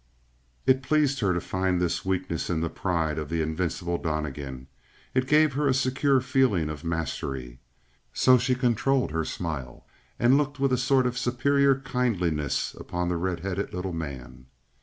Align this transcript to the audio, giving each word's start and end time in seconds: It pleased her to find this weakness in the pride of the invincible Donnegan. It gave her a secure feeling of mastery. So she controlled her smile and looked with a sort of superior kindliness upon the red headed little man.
It 0.65 0.81
pleased 0.81 1.19
her 1.19 1.31
to 1.31 1.39
find 1.39 1.79
this 1.79 2.03
weakness 2.03 2.49
in 2.49 2.61
the 2.61 2.71
pride 2.71 3.19
of 3.19 3.29
the 3.29 3.43
invincible 3.43 3.99
Donnegan. 3.99 4.65
It 5.13 5.27
gave 5.27 5.53
her 5.53 5.67
a 5.67 5.75
secure 5.75 6.19
feeling 6.21 6.69
of 6.71 6.83
mastery. 6.83 7.59
So 8.11 8.39
she 8.39 8.55
controlled 8.55 9.11
her 9.11 9.23
smile 9.23 9.85
and 10.17 10.39
looked 10.39 10.59
with 10.59 10.73
a 10.73 10.75
sort 10.79 11.05
of 11.05 11.19
superior 11.19 11.75
kindliness 11.75 12.73
upon 12.73 13.09
the 13.09 13.15
red 13.17 13.41
headed 13.41 13.75
little 13.75 13.93
man. 13.93 14.47